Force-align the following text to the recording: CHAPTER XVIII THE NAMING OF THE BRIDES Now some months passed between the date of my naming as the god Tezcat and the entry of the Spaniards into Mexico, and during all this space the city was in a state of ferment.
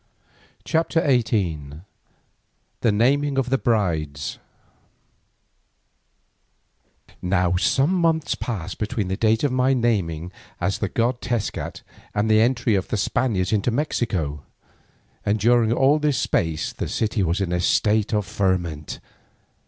CHAPTER 0.65 0.99
XVIII 1.05 1.81
THE 2.79 2.91
NAMING 2.91 3.37
OF 3.37 3.51
THE 3.51 3.59
BRIDES 3.59 4.39
Now 7.21 7.55
some 7.55 7.93
months 7.93 8.33
passed 8.33 8.79
between 8.79 9.09
the 9.09 9.15
date 9.15 9.43
of 9.43 9.51
my 9.51 9.75
naming 9.75 10.31
as 10.59 10.79
the 10.79 10.89
god 10.89 11.21
Tezcat 11.21 11.83
and 12.15 12.31
the 12.31 12.41
entry 12.41 12.73
of 12.73 12.87
the 12.87 12.97
Spaniards 12.97 13.53
into 13.53 13.69
Mexico, 13.69 14.41
and 15.23 15.39
during 15.39 15.71
all 15.71 15.99
this 15.99 16.17
space 16.17 16.73
the 16.73 16.87
city 16.87 17.21
was 17.21 17.39
in 17.39 17.51
a 17.51 17.59
state 17.59 18.11
of 18.11 18.25
ferment. 18.25 18.99